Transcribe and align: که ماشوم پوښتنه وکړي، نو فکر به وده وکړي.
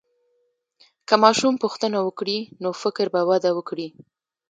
که 1.07 1.15
ماشوم 1.23 1.53
پوښتنه 1.63 1.97
وکړي، 2.03 2.39
نو 2.61 2.69
فکر 2.81 3.05
به 3.13 3.21
وده 3.29 3.51
وکړي. 3.57 3.87